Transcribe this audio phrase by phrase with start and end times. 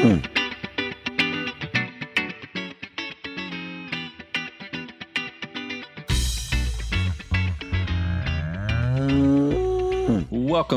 [0.00, 0.22] Welcome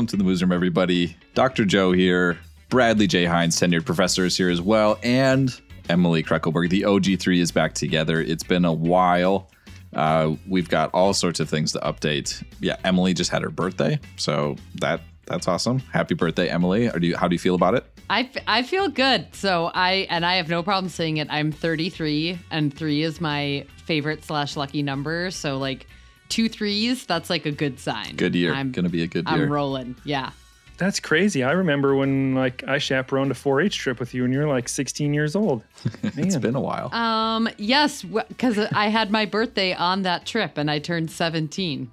[0.08, 1.16] to the Moos Room, everybody.
[1.32, 1.64] Dr.
[1.64, 2.38] Joe here.
[2.68, 3.24] Bradley J.
[3.24, 4.98] Heins, tenured professor, is here as well.
[5.02, 6.68] And Emily Kreckelberg.
[6.68, 8.20] The OG3 is back together.
[8.20, 9.48] It's been a while.
[9.94, 12.44] Uh, we've got all sorts of things to update.
[12.60, 13.98] Yeah, Emily just had her birthday.
[14.16, 15.78] So that that's awesome.
[15.78, 16.90] Happy birthday, Emily.
[16.90, 17.86] Are you, how do you feel about it?
[18.10, 19.26] I, f- I feel good.
[19.34, 21.28] So I and I have no problem saying it.
[21.30, 25.30] I'm 33, and three is my favorite slash lucky number.
[25.30, 25.86] So like
[26.28, 28.16] two threes, that's like a good sign.
[28.16, 28.52] Good year.
[28.52, 29.44] I'm Gonna be a good year.
[29.44, 29.96] I'm rolling.
[30.04, 30.30] Yeah.
[30.76, 31.44] That's crazy.
[31.44, 35.14] I remember when like I chaperoned a 4-H trip with you, and you're like 16
[35.14, 35.62] years old.
[36.02, 36.92] it's been a while.
[36.92, 37.48] Um.
[37.58, 41.90] Yes, because I had my birthday on that trip, and I turned 17.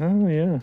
[0.00, 0.60] Oh yeah,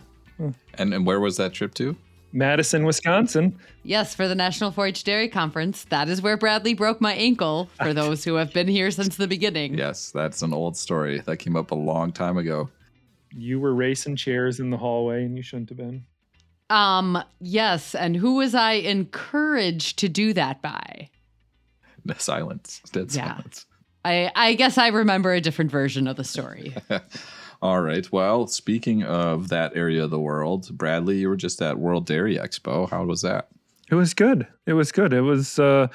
[0.78, 1.96] and, and where was that trip to?
[2.36, 3.58] Madison, Wisconsin.
[3.82, 5.84] Yes, for the National 4-H Dairy Conference.
[5.88, 7.70] That is where Bradley broke my ankle.
[7.82, 9.78] For those who have been here since the beginning.
[9.78, 11.20] Yes, that's an old story.
[11.20, 12.68] That came up a long time ago.
[13.34, 16.04] You were racing chairs in the hallway, and you shouldn't have been.
[16.68, 17.22] Um.
[17.40, 21.10] Yes, and who was I encouraged to do that by?
[22.04, 22.82] The Silence.
[22.92, 23.28] Dead Yeah.
[23.36, 23.66] silence.
[24.04, 26.74] I I guess I remember a different version of the story.
[27.62, 28.10] All right.
[28.12, 32.36] Well, speaking of that area of the world, Bradley, you were just at World Dairy
[32.36, 32.88] Expo.
[32.88, 33.48] How was that?
[33.90, 34.46] It was good.
[34.66, 35.12] It was good.
[35.12, 35.58] It was.
[35.58, 35.88] uh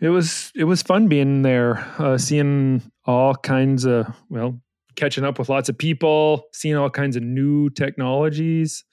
[0.00, 0.52] It was.
[0.54, 4.60] It was fun being there, uh, seeing all kinds of well,
[4.96, 8.84] catching up with lots of people, seeing all kinds of new technologies.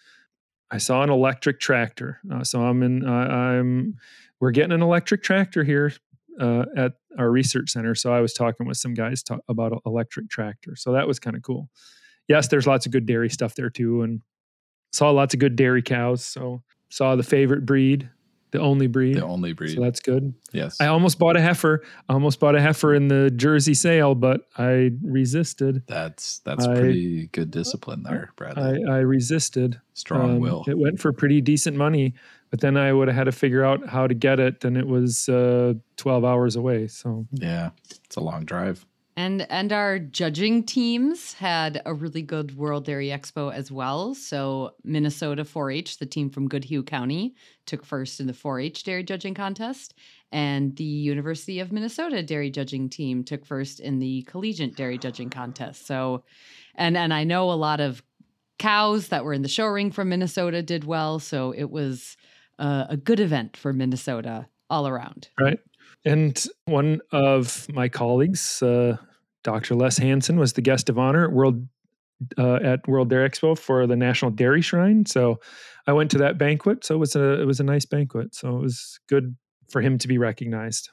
[0.72, 2.20] I saw an electric tractor.
[2.32, 3.06] Uh, so I'm in.
[3.08, 3.96] Uh, I'm.
[4.42, 5.94] We're getting an electric tractor here
[6.40, 7.96] uh, at our research center.
[7.96, 10.76] So I was talking with some guys ta- about electric tractor.
[10.76, 11.70] So that was kind of cool.
[12.28, 14.22] Yes, there's lots of good dairy stuff there too, and
[14.92, 16.26] saw lots of good dairy cows.
[16.26, 18.10] So saw the favorite breed,
[18.56, 19.16] the only breed.
[19.18, 19.76] The only breed.
[19.76, 20.34] So that's good.
[20.52, 20.80] yes.
[20.82, 21.84] I almost bought a heifer.
[22.10, 25.84] I almost bought a heifer in the Jersey sale, but I resisted.
[25.88, 28.84] that's that's I- pretty good discipline there, Bradley.
[28.88, 29.80] I, I resisted.
[29.94, 30.64] Strong Um, will.
[30.68, 32.14] It went for pretty decent money,
[32.50, 34.88] but then I would have had to figure out how to get it, and it
[34.88, 36.88] was uh, 12 hours away.
[36.88, 37.70] So yeah.
[38.06, 38.86] It's a long drive.
[39.18, 44.14] And and our judging teams had a really good World Dairy Expo as well.
[44.14, 47.34] So Minnesota 4-H, the team from Goodhue County,
[47.66, 49.94] took first in the 4-H dairy judging contest,
[50.34, 55.30] and the University of Minnesota dairy judging team took first in the collegiate dairy judging
[55.30, 55.88] contest.
[55.88, 56.26] So,
[56.76, 58.04] and and I know a lot of
[58.60, 61.20] cows that were in the show ring from Minnesota did well.
[61.20, 62.18] So it was
[62.60, 65.30] uh, a good event for Minnesota all around.
[65.40, 65.60] right.
[66.06, 68.98] And one of my colleagues, uh,
[69.44, 69.76] Dr.
[69.76, 71.68] Les Hansen, was the guest of honor at World
[72.38, 75.06] uh, at World Dairy Expo for the National Dairy Shrine.
[75.06, 75.40] So
[75.88, 76.86] I went to that banquet.
[76.86, 78.36] So it was a it was a nice banquet.
[78.36, 79.36] So it was good
[79.70, 80.90] for him to be recognized.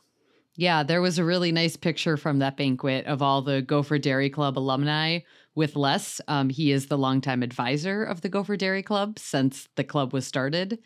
[0.57, 4.29] Yeah, there was a really nice picture from that banquet of all the Gopher Dairy
[4.29, 5.21] Club alumni
[5.55, 6.21] with Les.
[6.29, 10.27] Um, he is the longtime advisor of the Gopher Dairy Club since the club was
[10.27, 10.79] started.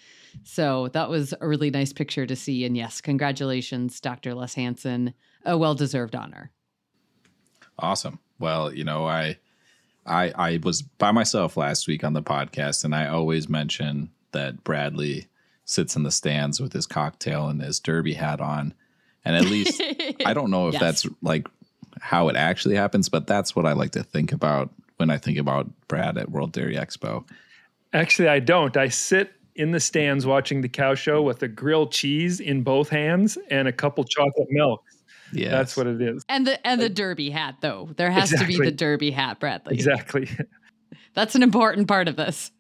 [0.45, 2.65] So that was a really nice picture to see.
[2.65, 4.35] And yes, congratulations, Dr.
[4.35, 5.15] Les Hansen.
[5.45, 6.51] A well deserved honor.
[7.79, 8.19] Awesome.
[8.39, 9.39] Well, you know, I
[10.05, 14.65] I I was by myself last week on the podcast and I always mention that
[14.65, 15.29] Bradley
[15.65, 18.75] sits in the stands with his cocktail and his derby hat on.
[19.25, 19.83] And at least
[20.25, 20.81] I don't know if Yes.
[20.81, 21.49] that's like
[22.07, 25.39] how it actually happens, but that's what I like to think about when I think
[25.39, 27.29] about Brad at World Dairy Expo.
[27.93, 28.77] Actually, I don't.
[28.77, 32.91] I sit in the stands watching the cow show with a grilled cheese in both
[32.91, 34.99] hands and a couple chocolate milks.
[35.33, 35.51] Yeah.
[35.51, 36.25] That's what it is.
[36.29, 37.89] And the and the derby hat though.
[37.97, 39.75] There has to be the derby hat, Bradley.
[39.75, 40.31] Exactly.
[41.15, 42.53] That's an important part of this.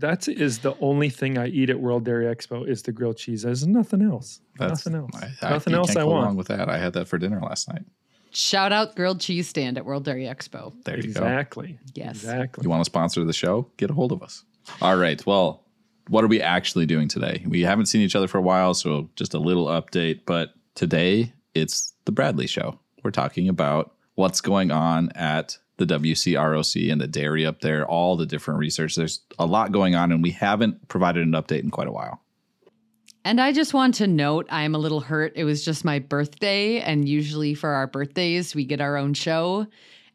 [0.00, 3.42] That is the only thing I eat at World Dairy Expo is the grilled cheese.
[3.42, 4.40] There's nothing else.
[4.58, 5.14] nothing else.
[5.14, 6.26] I, I, nothing you else can't I go want.
[6.26, 6.68] wrong with that.
[6.68, 7.84] I had that for dinner last night.
[8.32, 10.72] Shout out grilled cheese stand at World Dairy Expo.
[10.84, 11.08] There you go.
[11.08, 11.78] exactly.
[11.94, 12.16] Yes.
[12.16, 12.64] Exactly.
[12.64, 14.44] you want to sponsor the show, get a hold of us.
[14.80, 15.24] All right.
[15.26, 15.64] Well,
[16.08, 17.44] what are we actually doing today?
[17.46, 20.20] We haven't seen each other for a while, so just a little update.
[20.26, 22.78] But today it's the Bradley Show.
[23.04, 28.16] We're talking about what's going on at the WCROC and the dairy up there, all
[28.16, 28.94] the different research.
[28.94, 32.20] There's a lot going on, and we haven't provided an update in quite a while.
[33.24, 35.32] And I just want to note I'm a little hurt.
[35.36, 36.80] It was just my birthday.
[36.80, 39.66] And usually for our birthdays, we get our own show.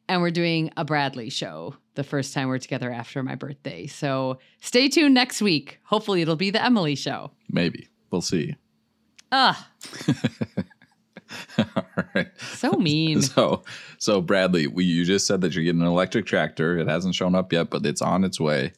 [0.10, 3.88] And we're doing a Bradley show the first time we're together after my birthday.
[3.88, 5.80] So stay tuned next week.
[5.84, 7.32] Hopefully, it'll be the Emily show.
[7.50, 7.90] Maybe.
[8.10, 8.56] We'll see.
[9.32, 9.70] Ah,
[11.58, 11.84] all
[12.16, 12.28] right.
[12.40, 13.22] so mean.
[13.22, 13.64] So,
[13.98, 16.78] so Bradley, we, you just said that you're getting an electric tractor.
[16.78, 18.72] It hasn't shown up yet, but it's on its way.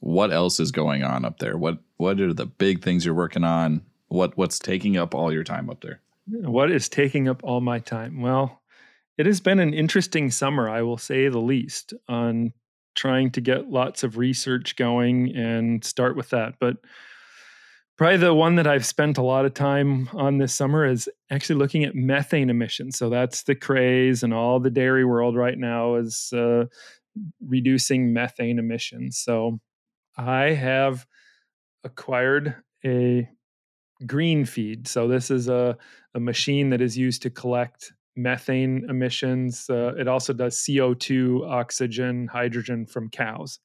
[0.00, 1.56] What else is going on up there?
[1.56, 3.82] What What are the big things you're working on?
[4.08, 6.00] What what's taking up all your time up there?
[6.26, 8.20] What is taking up all my time?
[8.20, 8.60] Well,
[9.16, 12.54] it has been an interesting summer, I will say the least, on
[12.96, 16.54] trying to get lots of research going and start with that.
[16.58, 16.78] But
[17.96, 21.60] probably the one that I've spent a lot of time on this summer is actually
[21.60, 22.98] looking at methane emissions.
[22.98, 26.64] So that's the craze, and all the dairy world right now is uh,
[27.46, 29.18] reducing methane emissions.
[29.18, 29.60] So
[30.16, 31.06] I have
[31.84, 33.28] acquired a
[34.04, 34.88] GreenFeed.
[34.88, 35.76] So this is a,
[36.14, 39.68] a machine that is used to collect methane emissions.
[39.70, 43.58] Uh, it also does CO2, oxygen, hydrogen from cows.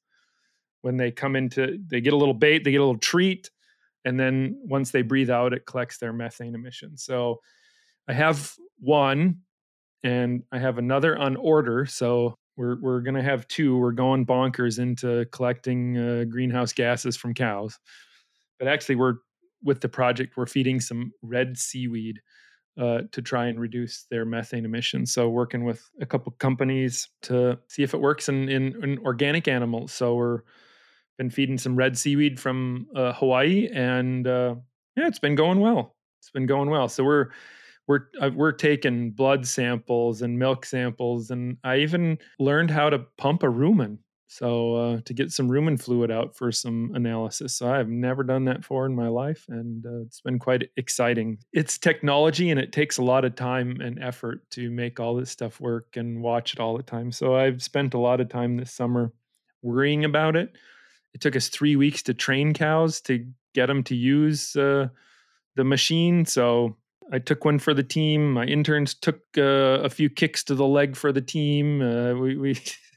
[0.82, 3.50] When they come into, they get a little bait, they get a little treat,
[4.04, 7.02] and then once they breathe out, it collects their methane emissions.
[7.02, 7.40] So
[8.06, 9.40] I have one,
[10.04, 11.84] and I have another on order.
[11.86, 13.76] So we're we're gonna have two.
[13.76, 17.78] We're going bonkers into collecting uh, greenhouse gases from cows,
[18.58, 19.14] but actually we're
[19.62, 22.20] with the project we're feeding some red seaweed
[22.78, 25.12] uh, to try and reduce their methane emissions.
[25.12, 29.48] So working with a couple companies to see if it works in, in, in organic
[29.48, 29.92] animals.
[29.92, 30.42] So we're
[31.18, 34.54] been feeding some red seaweed from uh, Hawaii, and uh,
[34.96, 35.96] yeah, it's been going well.
[36.20, 36.88] It's been going well.
[36.88, 37.30] So we're
[37.88, 43.00] we're uh, we're taking blood samples and milk samples, and I even learned how to
[43.18, 43.98] pump a rumen
[44.30, 47.54] so uh, to get some rumen fluid out for some analysis.
[47.54, 50.68] So I have never done that before in my life, and uh, it's been quite
[50.76, 51.38] exciting.
[51.54, 55.30] It's technology, and it takes a lot of time and effort to make all this
[55.30, 57.10] stuff work and watch it all the time.
[57.10, 59.14] So I've spent a lot of time this summer
[59.62, 60.52] worrying about it.
[61.14, 64.88] It took us three weeks to train cows to get them to use uh,
[65.56, 66.26] the machine.
[66.26, 66.76] So
[67.10, 68.34] I took one for the team.
[68.34, 71.80] My interns took uh, a few kicks to the leg for the team.
[71.80, 72.60] Uh, we, we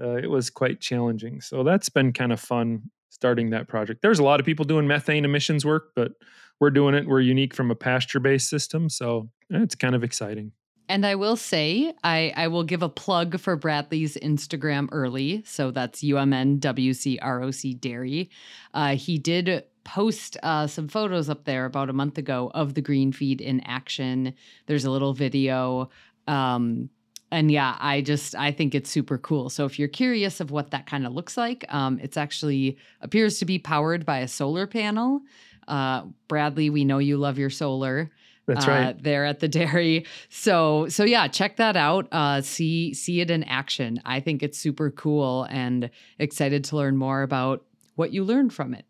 [0.00, 1.40] uh, it was quite challenging.
[1.40, 4.02] So that's been kind of fun starting that project.
[4.02, 6.12] There's a lot of people doing methane emissions work, but
[6.60, 7.06] we're doing it.
[7.06, 8.88] We're unique from a pasture based system.
[8.88, 10.52] So it's kind of exciting.
[10.88, 15.42] And I will say, I, I will give a plug for Bradley's Instagram early.
[15.46, 18.30] So that's UMNWCROC Dairy.
[18.74, 22.82] Uh, he did post uh, some photos up there about a month ago of the
[22.82, 24.34] GreenFeed in action.
[24.66, 25.88] There's a little video.
[26.26, 26.90] Um,
[27.30, 29.50] and yeah, I just I think it's super cool.
[29.50, 33.38] So if you're curious of what that kind of looks like, um, it's actually appears
[33.38, 35.20] to be powered by a solar panel.
[35.66, 38.10] Uh, Bradley, we know you love your solar.
[38.46, 39.02] That's uh, right.
[39.02, 40.06] There at the dairy.
[40.28, 42.08] So so yeah, check that out.
[42.12, 44.00] Uh, see see it in action.
[44.04, 47.64] I think it's super cool and excited to learn more about
[47.96, 48.84] what you learned from it.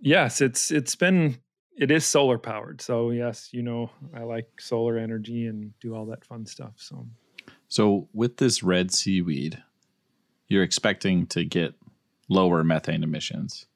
[0.00, 1.38] Yes, it's it's been
[1.78, 2.80] it is solar powered.
[2.80, 6.72] So yes, you know I like solar energy and do all that fun stuff.
[6.76, 7.06] So
[7.68, 9.62] so with this red seaweed,
[10.48, 11.74] you're expecting to get
[12.28, 13.66] lower methane emissions.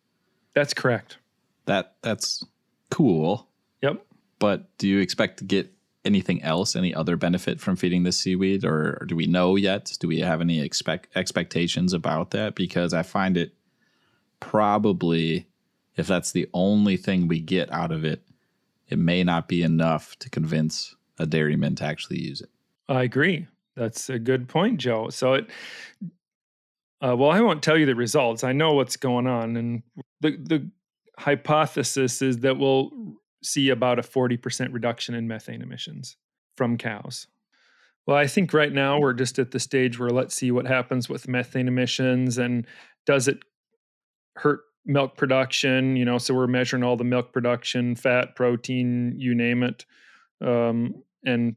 [0.55, 1.19] That's correct.
[1.67, 2.45] That that's
[2.91, 3.49] cool.
[3.83, 4.05] Yep.
[4.39, 5.73] But do you expect to get
[6.05, 9.97] anything else, any other benefit from feeding this seaweed, or, or do we know yet?
[10.01, 12.55] Do we have any expect expectations about that?
[12.55, 13.55] Because I find it
[14.41, 15.47] probably,
[15.97, 18.23] if that's the only thing we get out of it,
[18.89, 22.51] it may not be enough to convince a dairyman to actually use it.
[22.89, 23.47] I agree.
[23.81, 25.09] That's a good point, Joe.
[25.09, 25.51] So it,
[27.01, 28.45] uh, well, I won't tell you the results.
[28.45, 29.83] I know what's going on, and
[30.21, 30.71] the the
[31.19, 32.91] hypothesis is that we'll
[33.43, 36.19] see about a forty percent reduction in methane emissions
[36.59, 37.27] from cows.
[38.07, 41.09] Well, I think right now we're just at the stage where let's see what happens
[41.09, 42.67] with methane emissions and
[43.07, 43.39] does it
[44.37, 45.97] hurt milk production?
[45.97, 49.87] You know, so we're measuring all the milk production, fat, protein, you name it,
[50.43, 51.57] um, and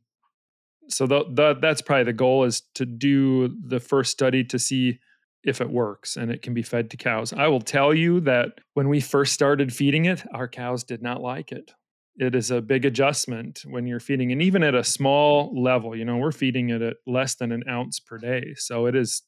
[0.89, 4.99] so the, the, that's probably the goal is to do the first study to see
[5.43, 7.33] if it works and it can be fed to cows.
[7.33, 11.21] I will tell you that when we first started feeding it, our cows did not
[11.21, 11.71] like it.
[12.15, 16.05] It is a big adjustment when you're feeding, and even at a small level, you
[16.05, 18.53] know, we're feeding it at less than an ounce per day.
[18.55, 19.23] So it is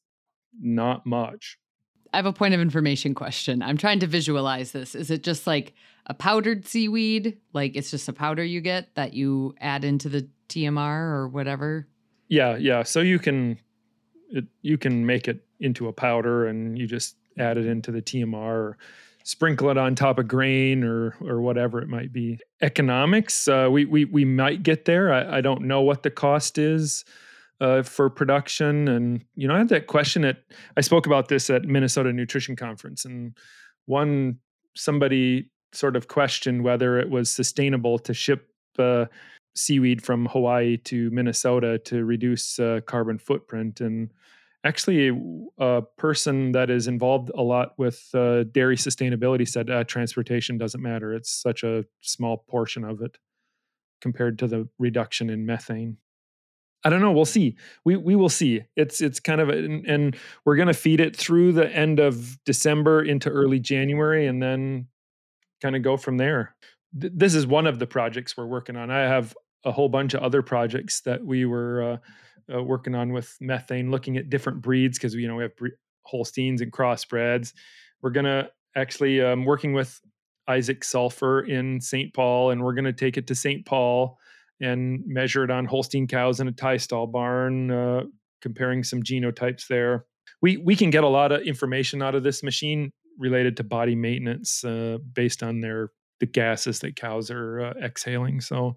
[0.61, 1.57] not much.
[2.13, 3.63] I have a point of information question.
[3.63, 4.93] I'm trying to visualize this.
[4.93, 5.73] Is it just like
[6.05, 7.39] a powdered seaweed?
[7.53, 11.87] Like it's just a powder you get that you add into the TMR or whatever?
[12.27, 12.83] Yeah, yeah.
[12.83, 13.59] So you can
[14.29, 18.01] it, you can make it into a powder and you just add it into the
[18.01, 18.77] TMR or
[19.23, 22.39] sprinkle it on top of grain or or whatever it might be.
[22.61, 25.11] Economics, uh, we we we might get there.
[25.11, 27.03] I, I don't know what the cost is
[27.59, 30.37] uh, for production, and you know I had that question at
[30.77, 33.35] I spoke about this at Minnesota Nutrition Conference, and
[33.85, 34.39] one
[34.75, 38.49] somebody sort of questioned whether it was sustainable to ship
[38.79, 39.05] uh,
[39.55, 43.81] seaweed from Hawaii to Minnesota to reduce uh, carbon footprint.
[43.81, 44.11] And
[44.65, 45.11] actually
[45.59, 50.81] a person that is involved a lot with uh, dairy sustainability said uh, transportation doesn't
[50.81, 51.13] matter.
[51.13, 53.17] It's such a small portion of it
[54.01, 55.97] compared to the reduction in methane.
[56.83, 57.11] I don't know.
[57.11, 57.55] We'll see.
[57.83, 58.61] We we will see.
[58.75, 61.99] It's it's kind of a, and, and we're going to feed it through the end
[61.99, 64.87] of december into early january and then
[65.61, 66.55] kind of go from there.
[66.99, 68.91] Th- this is one of the projects we're working on.
[68.91, 69.35] I have
[69.65, 73.91] a whole bunch of other projects that we were uh, uh, working on with methane,
[73.91, 75.67] looking at different breeds because you know we have bre-
[76.03, 77.53] Holsteins and crossbreds.
[78.01, 79.99] We're gonna actually um, working with
[80.47, 82.13] Isaac Salfer in St.
[82.13, 83.65] Paul, and we're gonna take it to St.
[83.65, 84.19] Paul
[84.61, 88.03] and measure it on Holstein cows in a tie stall barn, uh,
[88.41, 90.05] comparing some genotypes there.
[90.41, 93.95] We we can get a lot of information out of this machine related to body
[93.95, 98.41] maintenance uh, based on their the gases that cows are uh, exhaling.
[98.41, 98.75] So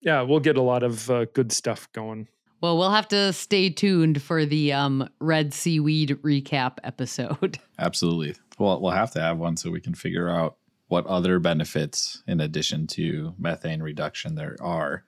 [0.00, 2.28] yeah, we'll get a lot of uh, good stuff going.
[2.60, 7.58] Well, we'll have to stay tuned for the um, red seaweed recap episode.
[7.78, 8.34] Absolutely.
[8.58, 10.56] Well, we'll have to have one so we can figure out
[10.88, 15.04] what other benefits in addition to methane reduction there are,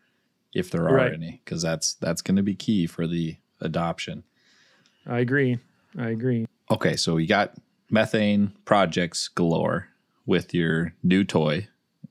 [0.55, 1.13] if there are Right.
[1.13, 4.23] any, because that's that's going to be key for the adoption.
[5.07, 5.59] I agree.
[5.99, 6.47] I agree.
[6.71, 7.55] Okay, so we got
[7.91, 9.89] methane projects galore
[10.27, 11.67] with your new toy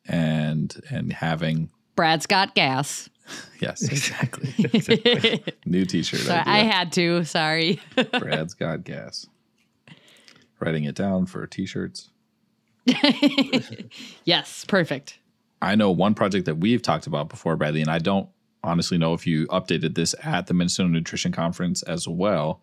[0.06, 1.70] and and having
[2.00, 3.10] Brad's got gas.
[3.60, 5.44] yes, exactly.
[5.66, 7.26] new t-shirt So I had to.
[7.26, 7.82] Sorry.
[8.20, 9.28] Brad's got gas.
[10.62, 12.10] Writing it down for t-shirts.
[14.24, 15.20] yes, perfect.
[15.62, 18.30] I know one project that we've talked about before, Bradley, and I don't
[18.64, 22.62] honestly know if you updated this at the Minnesota Nutrition Conference as well.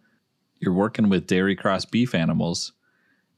[0.60, 2.72] You're working with dairy cross beef animals,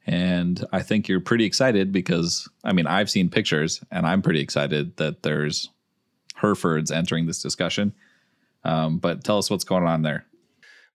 [0.06, 4.38] and I think you're pretty excited because I mean I've seen pictures, and I'm pretty
[4.38, 5.70] excited that there's
[6.40, 7.92] Herefords entering this discussion.
[8.64, 10.26] Um, but tell us what's going on there.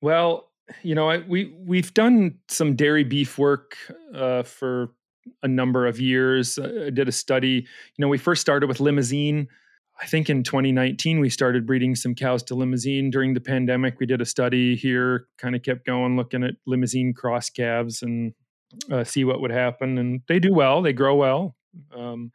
[0.01, 0.49] Well,
[0.81, 3.77] you know, I, we we've done some dairy beef work
[4.13, 4.91] uh, for
[5.41, 6.59] a number of years.
[6.59, 7.47] I did a study.
[7.47, 9.47] You know, we first started with Limousin.
[10.01, 13.11] I think in 2019 we started breeding some cows to Limousin.
[13.11, 15.27] During the pandemic, we did a study here.
[15.37, 18.33] Kind of kept going, looking at Limousin cross calves and
[18.91, 19.97] uh, see what would happen.
[19.97, 20.81] And they do well.
[20.81, 21.55] They grow well.
[21.95, 22.31] Um,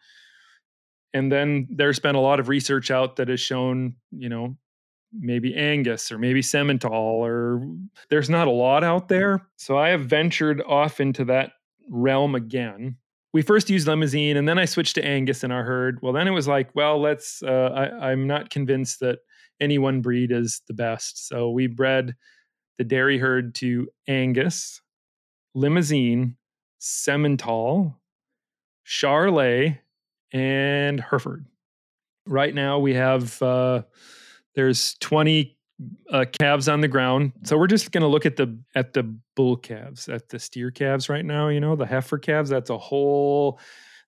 [1.14, 4.56] and then there's been a lot of research out that has shown, you know,
[5.12, 7.66] maybe Angus or maybe Simmental or
[8.10, 9.46] there's not a lot out there.
[9.56, 11.52] So I have ventured off into that
[11.88, 12.96] realm again.
[13.32, 15.98] We first used Limousin and then I switched to Angus in our herd.
[16.02, 19.20] Well, then it was like, well, let's, uh, I, I'm not convinced that
[19.60, 21.26] any one breed is the best.
[21.26, 22.14] So we bred
[22.76, 24.80] the dairy herd to Angus,
[25.54, 26.36] Limousin,
[26.80, 27.96] Simmental,
[28.86, 29.78] Charolais,
[30.32, 31.46] and Hereford.
[32.26, 33.82] Right now we have, uh,
[34.54, 35.56] there's 20
[36.10, 37.32] uh, calves on the ground.
[37.44, 40.70] So we're just going to look at the at the bull calves, at the steer
[40.70, 41.48] calves right now.
[41.48, 42.50] You know, the heifer calves.
[42.50, 43.60] That's a whole.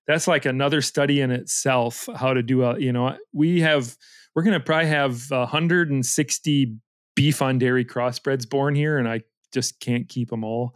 [0.07, 2.09] That's like another study in itself.
[2.15, 2.77] How to do a.
[2.77, 3.95] You know, we have.
[4.35, 6.75] We're going to probably have 160
[7.15, 9.21] beef on dairy crossbreds born here, and I
[9.53, 10.75] just can't keep them all.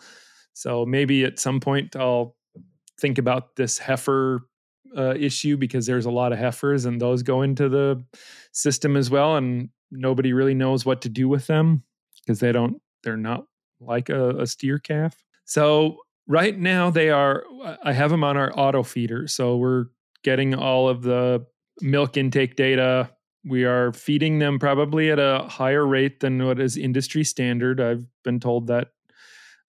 [0.54, 2.36] So maybe at some point I'll
[3.00, 4.48] think about this heifer
[4.98, 8.04] uh, issue because there's a lot of heifers and those go into the
[8.52, 11.84] system as well and nobody really knows what to do with them
[12.22, 13.46] because they don't they're not
[13.80, 15.24] like a, a steer calf.
[15.46, 15.98] So
[16.28, 17.44] right now they are
[17.84, 19.86] i have them on our auto feeder so we're
[20.26, 21.46] getting all of the
[21.82, 23.12] milk intake data.
[23.46, 27.80] We are feeding them probably at a higher rate than what is industry standard.
[27.80, 28.90] I've been told that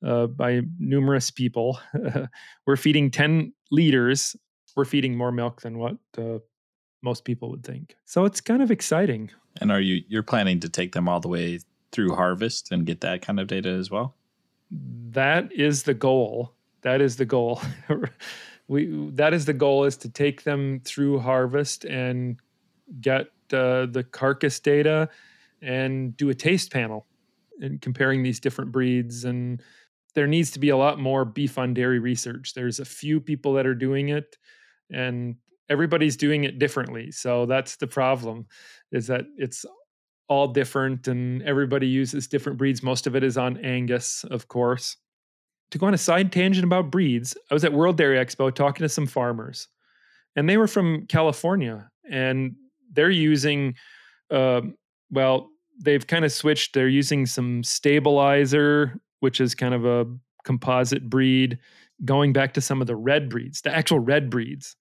[0.05, 1.79] uh, by numerous people.
[2.67, 4.35] We're feeding 10 liters
[4.77, 6.39] we're feeding more milk than what uh,
[7.03, 7.97] most people would think.
[8.05, 9.31] So it's kind of exciting.
[9.61, 11.59] And are you you're planning to take them all the way
[11.91, 14.15] through harvest and get that kind of data as well?
[14.71, 16.53] That is the goal.
[16.83, 17.63] That is the goal.
[18.69, 22.37] we that is the goal is to take them through harvest and
[23.01, 25.09] get uh, the carcass data
[25.63, 27.07] and do a taste panel
[27.61, 29.63] and comparing these different breeds and
[30.15, 32.55] there needs to be a lot more beef on dairy research.
[32.55, 34.39] There's a few people that are doing it
[34.93, 35.37] and
[35.69, 37.11] everybody's doing it differently.
[37.11, 38.47] So that's the problem
[38.93, 39.65] is that it's
[40.29, 42.83] all different and everybody uses different breeds.
[42.83, 44.97] Most of it is on Angus, of course.
[45.73, 48.85] To go on a side tangent about breeds, I was at World Dairy Expo talking
[48.85, 49.69] to some farmers,
[50.37, 52.55] and they were from California, and
[52.93, 53.75] they're using,
[54.31, 54.61] uh,
[55.11, 55.51] well,
[55.83, 56.73] they've kind of switched.
[56.73, 60.07] They're using some stabilizer, which is kind of a
[60.45, 61.59] composite breed,
[62.05, 64.77] going back to some of the red breeds, the actual red breeds.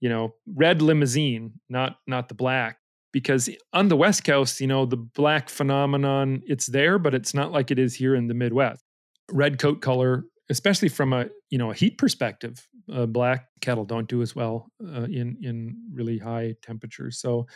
[0.00, 2.78] You know, red Limousin, not not the black
[3.12, 7.52] because on the West Coast, you know, the black phenomenon, it's there, but it's not
[7.52, 8.82] like it is here in the Midwest.
[9.30, 14.08] Red coat color, especially from a, you know, a heat perspective, uh, black cattle don't
[14.08, 17.20] do as well uh, in in really high temperatures.
[17.20, 17.46] So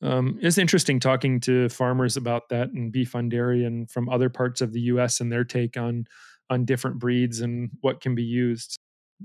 [0.00, 4.30] um, it's interesting talking to farmers about that and beef on dairy and from other
[4.30, 5.20] parts of the U.S.
[5.20, 6.06] and their take on
[6.50, 8.78] on different breeds and what can be used.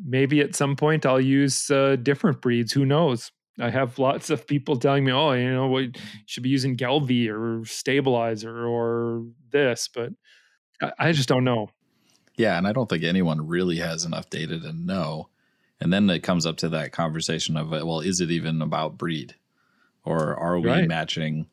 [0.06, 2.72] Maybe at some point I'll use uh, different breeds.
[2.74, 3.32] Who knows?
[3.60, 5.92] I have lots of people telling me, "Oh, you know, what you
[6.25, 10.10] should be using Gelbvieh or stabilizer or this," but
[10.82, 11.70] I, I just don't know.
[12.36, 15.30] Yeah, and I don't think anyone really has enough data to know.
[15.80, 19.36] And then it comes up to that conversation of, well, is it even about breed,
[20.03, 20.88] or are we right.
[20.88, 21.48] matching?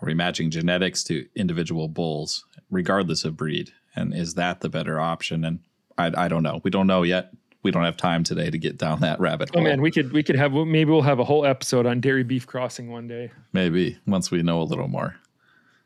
[0.00, 3.72] Are we matching genetics to individual bulls, regardless of breed?
[3.96, 5.44] And is that the better option?
[5.44, 5.60] And
[5.96, 6.60] I, I don't know.
[6.62, 7.32] We don't know yet
[7.64, 9.62] we don't have time today to get down that rabbit hole.
[9.62, 12.22] Oh man, we could we could have maybe we'll have a whole episode on dairy
[12.22, 13.32] beef crossing one day.
[13.52, 15.16] Maybe once we know a little more.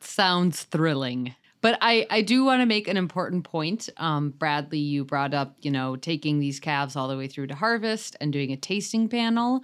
[0.00, 1.34] Sounds thrilling.
[1.60, 3.88] But I, I do want to make an important point.
[3.96, 7.56] Um, Bradley, you brought up, you know, taking these calves all the way through to
[7.56, 9.62] harvest and doing a tasting panel.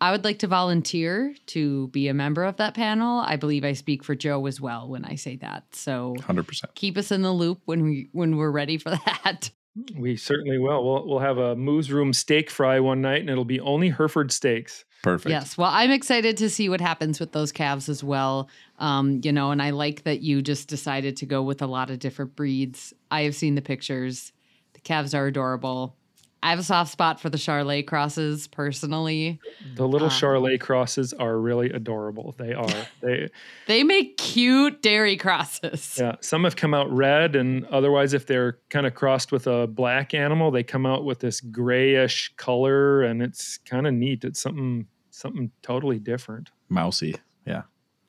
[0.00, 3.20] I would like to volunteer to be a member of that panel.
[3.20, 5.64] I believe I speak for Joe as well when I say that.
[5.74, 6.74] So 100%.
[6.74, 9.50] Keep us in the loop when we when we're ready for that.
[9.98, 10.84] We certainly will.
[10.84, 14.30] We'll we'll have a Moos Room steak fry one night, and it'll be only Hereford
[14.30, 14.84] steaks.
[15.02, 15.30] Perfect.
[15.30, 15.58] Yes.
[15.58, 18.48] Well, I'm excited to see what happens with those calves as well.
[18.78, 21.90] Um, you know, and I like that you just decided to go with a lot
[21.90, 22.94] of different breeds.
[23.10, 24.32] I have seen the pictures.
[24.72, 25.96] The calves are adorable.
[26.44, 29.40] I have a soft spot for the Charolais crosses personally.
[29.76, 32.34] The little um, Charolais crosses are really adorable.
[32.36, 32.68] They are.
[33.00, 33.28] They
[33.66, 35.96] they make cute dairy crosses.
[35.98, 39.66] Yeah, some have come out red, and otherwise, if they're kind of crossed with a
[39.66, 44.24] black animal, they come out with this grayish color, and it's kind of neat.
[44.24, 46.50] It's something something totally different.
[46.68, 47.16] Mousy.
[47.46, 47.62] Yeah.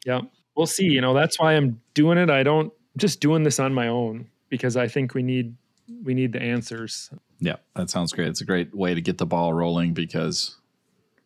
[0.05, 0.21] Yeah.
[0.55, 0.85] We'll see.
[0.85, 2.29] You know, that's why I'm doing it.
[2.29, 5.55] I don't just doing this on my own because I think we need
[6.03, 7.09] we need the answers.
[7.39, 8.27] Yeah, that sounds great.
[8.27, 10.55] It's a great way to get the ball rolling because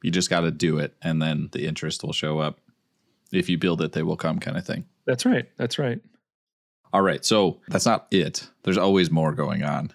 [0.01, 2.59] you just got to do it and then the interest will show up.
[3.31, 4.85] If you build it, they will come kind of thing.
[5.05, 5.47] That's right.
[5.57, 5.99] That's right.
[6.91, 7.23] All right.
[7.23, 8.49] So that's not it.
[8.63, 9.93] There's always more going on.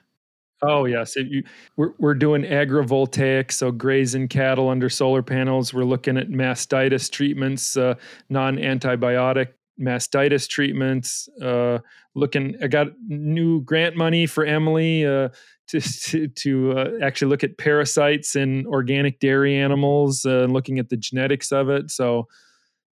[0.67, 1.43] Oh yes, it, you,
[1.77, 5.75] we're we're doing agrivoltaic, so grazing cattle under solar panels.
[5.75, 7.97] We're looking at mastitis treatments, uh,
[8.31, 9.49] non-antibiotic
[9.81, 11.29] mastitis treatments.
[11.41, 11.79] Uh,
[12.15, 15.31] looking, I got new grant money for Emily uh,
[15.69, 20.79] to to, to uh, actually look at parasites in organic dairy animals and uh, looking
[20.79, 21.91] at the genetics of it.
[21.91, 22.29] So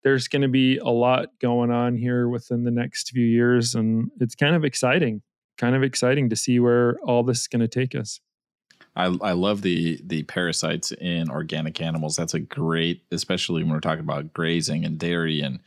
[0.02, 4.10] there's going to be a lot going on here within the next few years, and
[4.20, 5.22] it's kind of exciting.
[5.58, 8.20] Kind of exciting to see where all this is going to take us.
[8.96, 12.16] I, I love the the parasites in organic animals.
[12.16, 15.60] That's a great, especially when we're talking about grazing and dairy and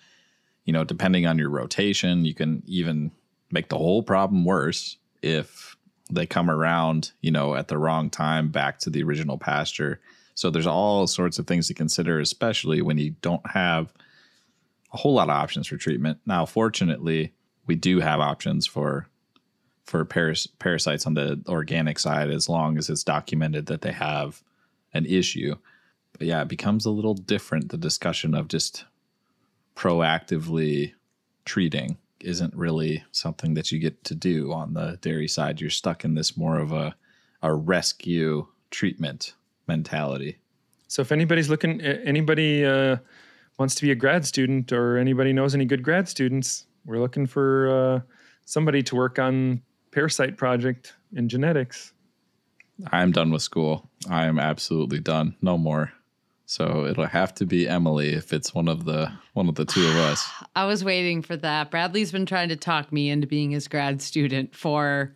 [0.66, 3.12] you know, depending on your rotation, you can even
[3.52, 5.78] make the whole problem worse if
[6.12, 10.00] they come around, you know, at the wrong time back to the original pasture.
[10.34, 13.94] So there's all sorts of things to consider, especially when you don't have
[14.92, 16.20] a whole lot of options for treatment.
[16.26, 17.34] Now, fortunately,
[17.66, 19.08] we do have options for
[19.86, 24.42] for paras- parasites on the organic side as long as it's documented that they have
[24.96, 25.56] an issue.
[26.14, 28.86] But yeah, it becomes a little different the discussion of just
[29.76, 30.94] proactively
[31.46, 35.62] treating isn't really something that you get to do on the dairy side.
[35.62, 36.96] You're stuck in this more of a
[37.46, 39.36] a rescue treatment
[39.68, 40.40] mentality.
[40.88, 42.98] So if anybody's looking, anybody uh,
[43.60, 47.28] wants to be a grad student, or anybody knows any good grad students, we're looking
[47.28, 48.00] for uh,
[48.46, 49.62] somebody to work on
[49.92, 51.94] parasite project in genetics.
[52.92, 53.90] I'm done with school.
[54.10, 55.36] I am absolutely done.
[55.42, 55.94] No more.
[56.46, 59.86] So it'll have to be Emily if it's one of the one of the two
[59.88, 60.28] of us.
[60.56, 61.72] I was waiting for that.
[61.72, 65.16] Bradley's been trying to talk me into being his grad student for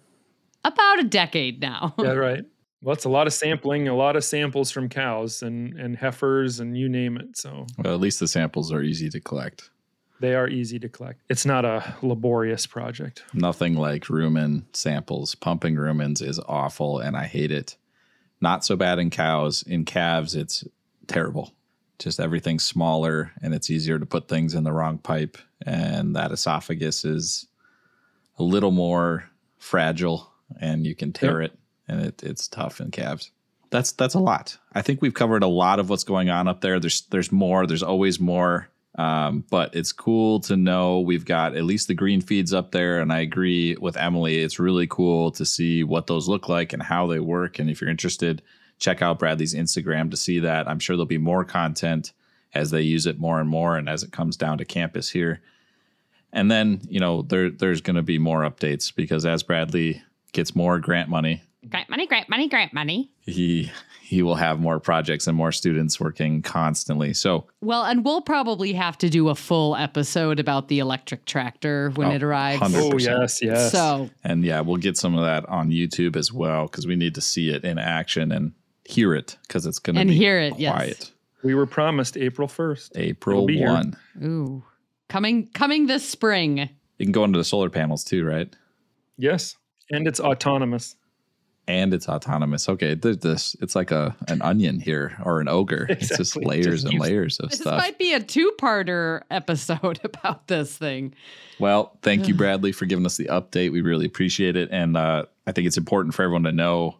[0.65, 1.93] about a decade now.
[1.99, 2.43] yeah, right.
[2.81, 6.59] Well, it's a lot of sampling, a lot of samples from cows and and heifers
[6.59, 7.37] and you name it.
[7.37, 9.69] So well, at least the samples are easy to collect.
[10.21, 11.21] They are easy to collect.
[11.29, 13.23] It's not a laborious project.
[13.33, 15.33] Nothing like rumen samples.
[15.35, 17.77] Pumping rumens is awful and I hate it.
[18.41, 19.63] Not so bad in cows.
[19.63, 20.65] In calves, it's
[21.09, 21.53] terrible.
[21.97, 25.37] Just everything's smaller and it's easier to put things in the wrong pipe.
[25.65, 27.47] And that esophagus is
[28.37, 29.25] a little more
[29.57, 31.51] fragile and you can tear yep.
[31.51, 33.31] it and it, it's tough in calves.
[33.71, 34.57] That's that's a lot.
[34.73, 36.79] I think we've covered a lot of what's going on up there.
[36.79, 37.67] There's there's more.
[37.67, 38.69] There's always more.
[38.95, 42.99] Um, but it's cool to know we've got at least the GreenFeeds up there.
[42.99, 44.39] And I agree with Emily.
[44.39, 47.59] It's really cool to see what those look like and how they work.
[47.59, 48.41] And if you're interested,
[48.79, 50.67] check out Bradley's Instagram to see that.
[50.67, 52.13] I'm sure there'll be more content
[52.53, 55.41] as they use it more and more and as it comes down to campus here.
[56.33, 60.55] And then, you know, there there's going to be more updates because as Bradley gets
[60.55, 63.71] more grant money, grant money, grant money, grant money, he
[64.03, 67.13] he will have more projects and more students working constantly.
[67.13, 71.91] So, well, and we'll probably have to do a full episode about the electric tractor
[71.95, 72.61] when Oh, it arrives.
[72.61, 72.93] 100%.
[72.93, 73.71] Oh yes, yes.
[73.71, 77.15] So, and yeah, we'll get some of that on YouTube as well because we need
[77.15, 78.53] to see it in action and
[78.89, 80.73] hear it because it's going to And be hear it, yes.
[80.73, 81.11] quiet.
[81.43, 82.91] we were promised April first.
[82.95, 83.67] April It'll here.
[83.71, 83.97] 1.
[84.23, 84.63] ooh,
[85.07, 86.69] coming coming this spring.
[86.97, 88.53] You can go into the solar panels too, right?
[89.17, 89.55] Yes,
[89.91, 90.95] and it's autonomous.
[91.67, 92.67] and it's autonomous.
[92.67, 95.85] Okay, there's this it's like a an onion here or an ogre.
[95.89, 97.75] It's just layers Just and layers of This stuff.
[97.75, 101.13] This might be a two-parter episode about this thing.
[101.59, 103.71] Well, thank you, Bradley, for giving us the update.
[103.71, 106.97] We really appreciate it, and uh, I think it's important for everyone to know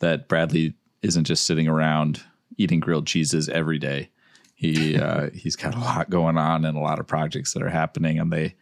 [0.00, 2.22] that Bradley isn't just sitting around
[2.56, 4.10] eating grilled cheeses every day.
[4.54, 7.70] He uh, he's got a lot going on and a lot of projects that are
[7.70, 8.54] happening, and they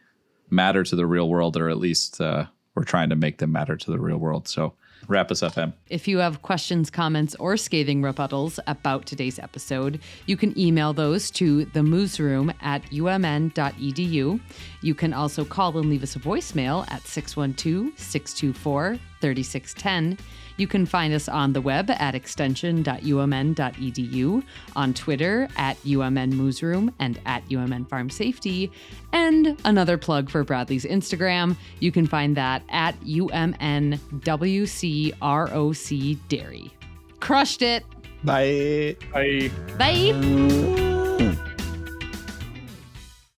[0.51, 3.77] matter to the real world, or at least uh, we're trying to make them matter
[3.77, 4.49] to the real world.
[4.49, 4.75] So,
[5.07, 5.73] wrap us up, Em.
[5.89, 11.31] If you have questions, comments, or scathing rebuttals about today's episode, you can email those
[11.33, 14.41] to the room at umn.edu.
[14.83, 20.19] You can also call and leave us a voicemail at 612 624 3610.
[20.59, 24.43] You can find us on the web at extension.umn.edu,
[24.77, 28.71] on Twitter at UMN Moos Room and at UMN Farm Safety,
[29.13, 31.57] and another plug for Bradley's Instagram.
[31.81, 33.99] You can find that at UMNWCROC
[36.29, 36.71] Dairy.
[37.21, 37.87] Crushed it.
[38.25, 38.97] Bye.
[39.13, 39.51] Bye.
[39.79, 41.49] Bye.